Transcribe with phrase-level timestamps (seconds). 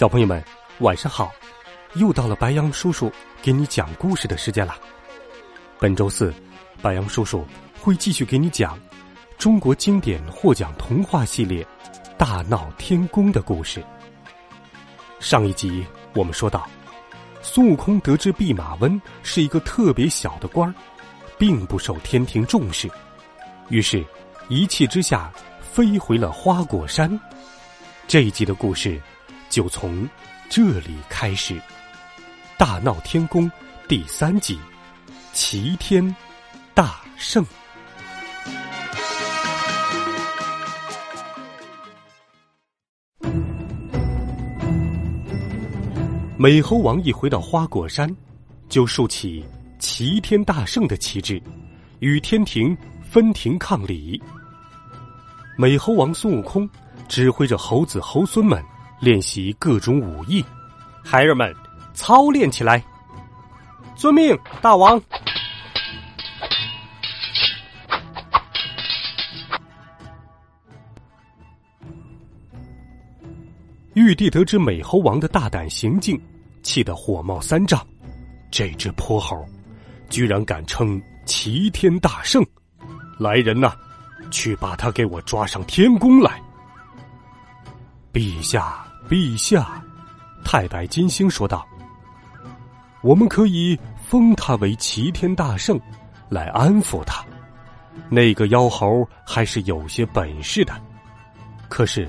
[0.00, 0.42] 小朋友们，
[0.78, 1.30] 晚上好！
[1.92, 4.74] 又到了白羊叔叔给你讲故事的时间了。
[5.78, 6.32] 本周四，
[6.80, 7.46] 白羊叔叔
[7.78, 8.80] 会继续给你讲
[9.36, 11.62] 中国经典获奖童话系列
[12.16, 13.84] 《大闹天宫》的故事。
[15.18, 16.66] 上一集我们说到，
[17.42, 20.74] 孙悟空得知弼马温是一个特别小的官儿，
[21.36, 22.90] 并不受天庭重视，
[23.68, 24.02] 于是，
[24.48, 27.20] 一气之下飞回了花果山。
[28.08, 28.98] 这一集的故事。
[29.50, 30.08] 就从
[30.48, 31.54] 这里开始，
[32.56, 33.50] 《大闹天宫》
[33.88, 34.56] 第三集，
[35.32, 36.14] 齐天
[36.72, 37.44] 大圣。
[46.38, 48.08] 美猴王一回到花果山，
[48.68, 49.44] 就竖起
[49.80, 51.42] 齐天大圣的旗帜，
[51.98, 54.22] 与天庭分庭抗礼。
[55.58, 56.70] 美猴王孙悟空
[57.08, 58.64] 指挥着猴子猴孙们。
[59.00, 60.44] 练习各种武艺，
[61.02, 61.54] 孩儿们
[61.94, 62.84] 操练起来。
[63.96, 65.00] 遵命，大王。
[73.94, 76.20] 玉帝得知美猴王的大胆行径，
[76.62, 77.84] 气得火冒三丈。
[78.50, 79.44] 这只泼猴，
[80.08, 82.44] 居然敢称齐天大圣！
[83.18, 83.74] 来人呐，
[84.30, 86.40] 去把他给我抓上天宫来！
[88.12, 88.86] 陛下。
[89.08, 89.82] 陛下，
[90.44, 91.66] 太白金星说道
[93.02, 95.80] ：“我们可以封他为齐天大圣，
[96.28, 97.24] 来安抚他。
[98.08, 100.72] 那个妖猴还是有些本事的。
[101.68, 102.08] 可是，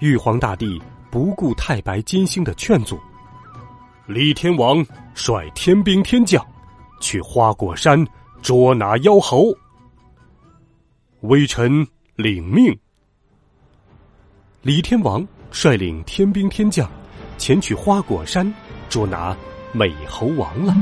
[0.00, 2.98] 玉皇大帝不顾太白金星的劝阻，
[4.06, 4.84] 李天王
[5.14, 6.44] 率天兵天将
[7.00, 8.02] 去花果山
[8.40, 9.54] 捉拿妖猴。
[11.20, 12.74] 微臣领命。”
[14.62, 15.26] 李天王。
[15.50, 16.88] 率领天兵天将
[17.36, 18.52] 前去花果山
[18.88, 19.36] 捉拿
[19.72, 20.74] 美猴王了。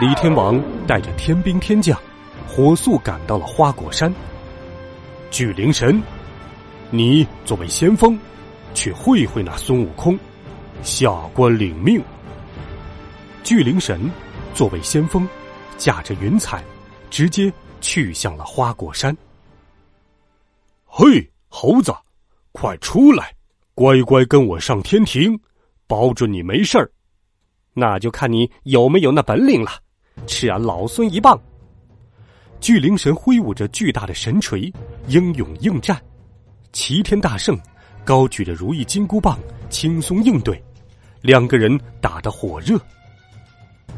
[0.00, 1.98] 李天王带着天兵天将，
[2.48, 4.12] 火速赶到了花果山。
[5.30, 6.02] 巨灵神，
[6.90, 8.18] 你作为先锋，
[8.74, 10.18] 去会会那孙悟空，
[10.82, 12.02] 下官领命。
[13.44, 14.10] 巨灵神
[14.52, 15.26] 作为先锋，
[15.78, 16.62] 驾着云彩，
[17.08, 19.16] 直接去向了花果山。
[20.96, 21.92] 嘿，猴子，
[22.52, 23.34] 快出来，
[23.74, 25.36] 乖乖跟我上天庭，
[25.88, 26.88] 保准你没事儿。
[27.72, 29.72] 那就看你有没有那本领了，
[30.24, 31.36] 吃俺老孙一棒！
[32.60, 34.72] 巨灵神挥舞着巨大的神锤，
[35.08, 36.00] 英勇应战。
[36.72, 37.58] 齐天大圣
[38.04, 39.36] 高举着如意金箍棒，
[39.68, 40.62] 轻松应对。
[41.22, 42.80] 两个人打得火热。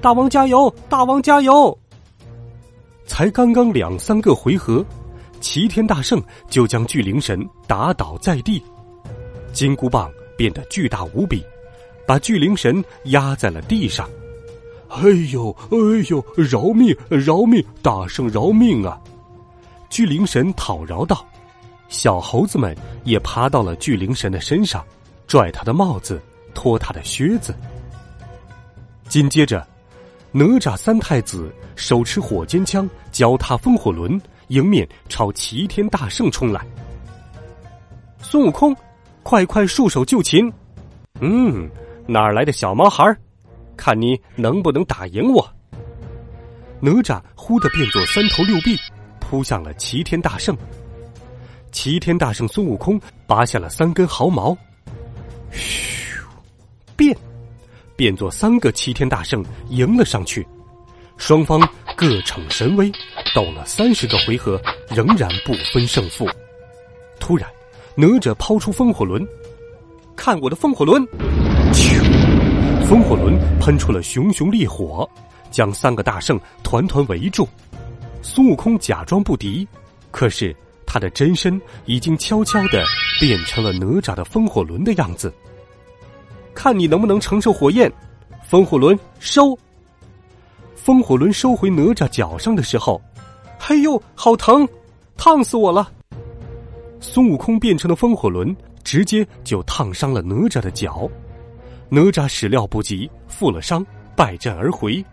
[0.00, 0.74] 大王加油！
[0.88, 1.78] 大王加油！
[3.04, 4.82] 才刚刚两三个回合。
[5.40, 8.62] 齐天大圣就将巨灵神打倒在地，
[9.52, 11.44] 金箍棒变得巨大无比，
[12.06, 14.08] 把巨灵神压在了地上。
[14.88, 15.02] 哎
[15.32, 15.76] 呦，哎
[16.08, 17.64] 呦，饶命，饶命！
[17.82, 19.00] 大圣饶命啊！
[19.90, 21.26] 巨灵神讨饶道。
[21.88, 24.84] 小猴子们也爬到了巨灵神的身上，
[25.26, 26.20] 拽他的帽子，
[26.54, 27.54] 脱他的靴子。
[29.08, 29.66] 紧接着，
[30.32, 34.20] 哪吒三太子手持火尖枪，脚踏风火轮。
[34.48, 36.64] 迎面朝齐天大圣冲来，
[38.20, 38.74] 孙悟空，
[39.22, 40.52] 快快束手就擒！
[41.20, 41.68] 嗯，
[42.06, 43.04] 哪来的小毛孩
[43.76, 45.48] 看你能不能打赢我！
[46.80, 48.76] 哪吒忽的变作三头六臂，
[49.18, 50.56] 扑向了齐天大圣。
[51.72, 54.56] 齐天大圣孙悟空拔下了三根毫毛，
[55.50, 56.20] 嘘，
[56.94, 57.16] 变，
[57.96, 60.46] 变作三个齐天大圣迎了上去。
[61.16, 61.60] 双方
[61.96, 62.92] 各逞神威，
[63.36, 66.26] 斗了三十个回合，仍然不分胜负。
[67.20, 67.46] 突然，
[67.94, 69.22] 哪吒抛出风火轮，
[70.16, 71.06] 看我的风火轮！
[71.70, 72.02] 咻，
[72.88, 75.06] 风火轮喷出了熊熊烈火，
[75.50, 77.46] 将三个大圣团团围住。
[78.22, 79.68] 孙悟空假装不敌，
[80.10, 80.56] 可是
[80.86, 82.82] 他的真身已经悄悄的
[83.20, 85.30] 变成了哪吒的风火轮的样子。
[86.54, 87.92] 看你能不能承受火焰！
[88.48, 89.54] 风火轮收。
[90.74, 92.98] 风火轮收回哪吒脚上的时候，
[93.58, 94.68] 哎呦，好疼，
[95.16, 95.90] 烫死我了！
[97.00, 101.08] 孙悟空变成了风火轮，直接就烫伤了哪吒的脚。
[101.88, 105.04] 哪吒始料不及，负了伤，败阵而回。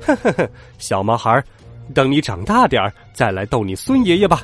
[0.00, 1.42] 呵呵呵，小毛孩，
[1.94, 4.42] 等你长大点儿再来逗你孙爷爷吧。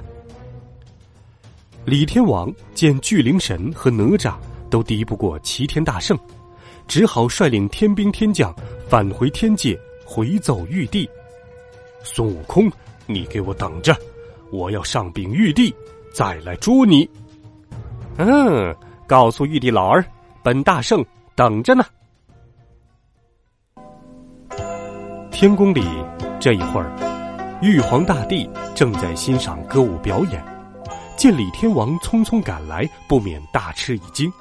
[1.84, 4.34] 李天王见巨灵神和哪吒
[4.70, 6.18] 都敌不过齐天大圣，
[6.86, 8.54] 只好率领天兵天将
[8.88, 11.08] 返回天界，回奏玉帝
[12.02, 12.70] ：“孙悟空，
[13.06, 13.96] 你给我等着，
[14.50, 15.74] 我要上禀玉帝，
[16.12, 17.08] 再来捉你。”
[18.18, 18.74] 嗯，
[19.06, 20.04] 告诉玉帝老儿，
[20.42, 21.04] 本大圣
[21.34, 21.84] 等着呢。
[25.30, 25.84] 天宫里，
[26.40, 26.90] 这一会儿，
[27.60, 30.42] 玉皇大帝正在欣赏歌舞表演，
[31.16, 34.32] 见李天王匆匆赶来，不免大吃一惊。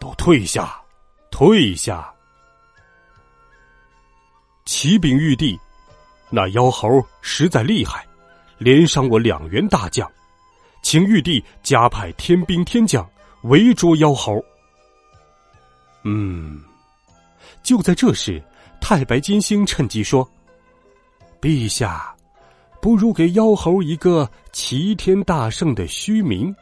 [0.00, 0.80] 都退下，
[1.30, 2.10] 退下！
[4.64, 5.58] 启禀玉帝，
[6.34, 8.04] 那妖猴实在厉害，
[8.58, 10.10] 连伤我两员大将，
[10.82, 13.08] 请玉帝加派天兵天将
[13.42, 14.44] 围捉妖猴。
[16.02, 16.60] 嗯，
[17.62, 18.42] 就在这时。
[18.80, 20.28] 太白金星趁机说
[21.40, 22.14] ：“陛下，
[22.82, 26.54] 不如给妖猴一个齐天大圣的虚名，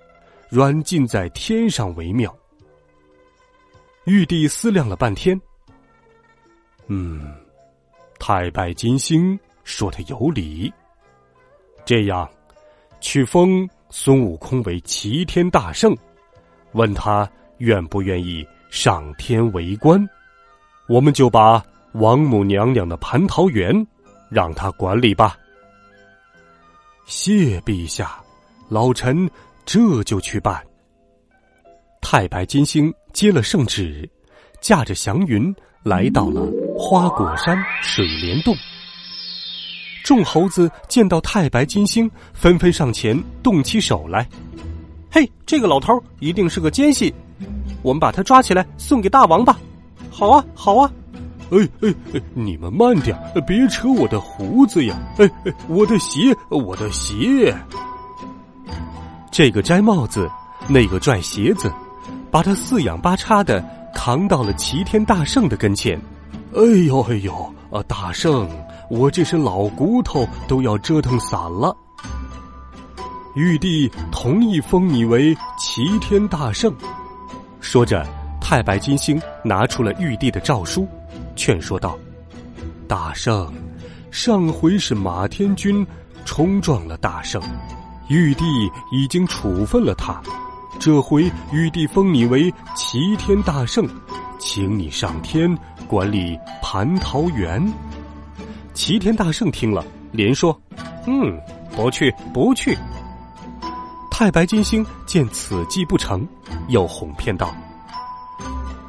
[0.48, 2.32] 软禁在天上为妙。”
[4.06, 5.40] 玉帝思量了半天，
[6.86, 7.34] 嗯，
[8.20, 10.72] 太白金星说的有理。
[11.84, 12.28] 这样，
[13.00, 15.96] 去封孙悟空为齐天大圣，
[16.72, 17.28] 问他
[17.58, 20.08] 愿不愿意上天为官，
[20.88, 21.62] 我们就把。
[21.96, 23.86] 王母娘娘的蟠桃园，
[24.30, 25.36] 让他管理吧。
[27.04, 28.18] 谢陛下，
[28.70, 29.30] 老臣
[29.66, 30.58] 这就去办。
[32.00, 34.08] 太白金星接了圣旨，
[34.62, 38.56] 驾着祥云来到了花果山水帘洞。
[40.02, 44.28] 众猴子见到太白金星，纷纷上前动起手来。
[45.10, 47.12] 嘿，这个老头一定是个奸细，
[47.82, 49.58] 我们把他抓起来送给大王吧。
[50.10, 50.90] 好啊，好啊。
[51.50, 52.22] 哎哎哎！
[52.32, 53.14] 你们慢点，
[53.46, 54.98] 别扯我的胡子呀！
[55.18, 57.54] 哎哎，我的鞋，我的鞋！
[59.30, 60.30] 这个摘帽子，
[60.66, 61.70] 那个拽鞋子，
[62.30, 63.62] 把他四仰八叉的
[63.94, 66.00] 扛到了齐天大圣的跟前。
[66.54, 67.32] 哎呦哎呦！
[67.70, 68.46] 啊，大圣，
[68.90, 71.74] 我这身老骨头都要折腾散了。
[73.34, 76.70] 玉帝同意封你为齐天大圣。
[77.62, 78.06] 说着，
[78.38, 80.86] 太白金星拿出了玉帝的诏书。
[81.34, 81.98] 劝说道
[82.86, 83.50] ：“大圣，
[84.10, 85.86] 上回是马天君
[86.26, 87.40] 冲撞了大圣，
[88.08, 88.44] 玉帝
[88.92, 90.20] 已经处分了他。
[90.78, 93.88] 这回玉帝封你为齐天大圣，
[94.44, 95.56] 请你上天
[95.86, 97.64] 管理蟠桃园。”
[98.74, 100.58] 齐天大圣听了，连说
[101.06, 101.40] ：“嗯，
[101.76, 102.76] 不去，不去。”
[104.10, 106.26] 太白金星见此计不成，
[106.68, 107.54] 又哄骗道。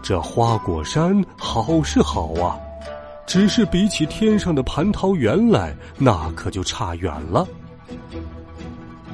[0.02, 2.58] 这花果山好是好啊，
[3.28, 7.48] 只是比起天上的蟠桃园来，那可就差远了。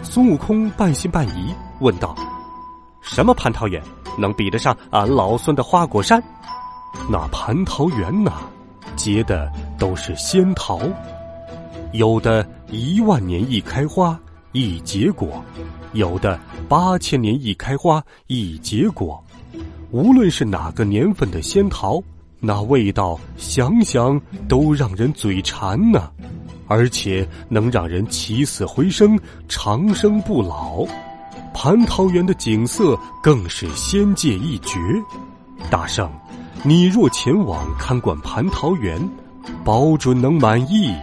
[0.02, 2.16] 孙悟空半信半疑问道
[3.02, 3.84] ：“什么蟠桃园
[4.18, 6.22] 能比得上俺老孙的花果山？
[7.10, 8.34] 那蟠桃园呐，
[8.96, 10.80] 结的都是仙桃，
[11.94, 14.20] 有的一万年一开花
[14.52, 15.44] 一结果，
[15.94, 19.24] 有的八千年一开花一结果。”
[19.92, 22.00] 无论是哪个年份的仙桃，
[22.40, 26.12] 那味道想想都让人嘴馋呢，
[26.68, 30.86] 而且能让人起死回生、长生不老。
[31.60, 34.80] 蟠桃园的景色更是仙界一绝。
[35.70, 36.10] 大圣，
[36.64, 38.98] 你若前往看管蟠桃园，
[39.66, 40.96] 保准能满意。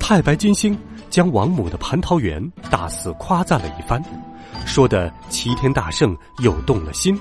[0.00, 0.76] 太白金星
[1.08, 4.02] 将王母的蟠桃园大肆夸赞了一番。
[4.64, 7.16] 说的齐天大圣又动了心，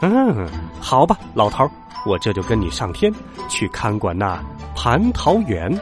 [0.00, 0.48] 嗯，
[0.80, 1.70] 好吧，老头，
[2.04, 3.14] 我这就跟你上天
[3.48, 4.42] 去看管那
[4.74, 5.72] 蟠桃园。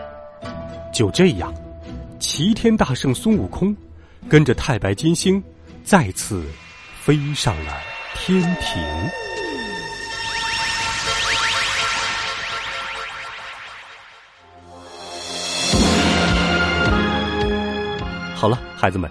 [0.92, 1.50] 就这样，
[2.18, 3.74] 齐天大圣孙悟空
[4.28, 5.42] 跟着太白金星
[5.82, 6.44] 再次
[7.00, 7.72] 飞上了
[8.14, 8.82] 天庭。
[18.34, 19.10] 好了，孩子们。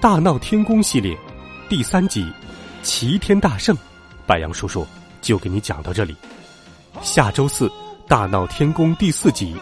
[0.00, 1.16] 大闹天宫系列
[1.68, 2.22] 第三集
[2.82, 3.76] 《齐天大圣》，
[4.26, 4.86] 白杨叔叔
[5.20, 6.16] 就给你讲到这里。
[7.02, 7.70] 下周四
[8.08, 9.54] 大闹天宫第四集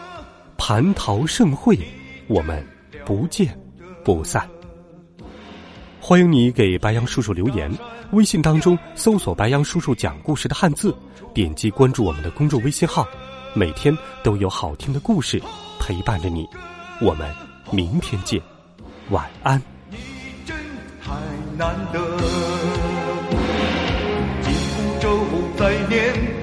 [0.63, 1.77] 《蟠桃盛会》，
[2.29, 2.65] 我们
[3.05, 3.59] 不见
[4.09, 4.49] 不散，
[6.01, 7.71] 欢迎你给白杨叔叔留言，
[8.13, 10.97] 微信当中搜索白杨叔叔讲故事的汉字，
[11.35, 13.07] 点击关注我们的公众微信号，
[13.53, 15.39] 每天都有好听的故事
[15.79, 16.49] 陪伴着你。
[17.03, 17.31] 我们
[17.71, 18.41] 明天见，
[19.11, 19.63] 晚安。
[19.91, 19.99] 你
[20.47, 20.57] 真
[21.05, 21.13] 太
[21.59, 22.01] 难得。
[24.41, 26.38] 金风招，年。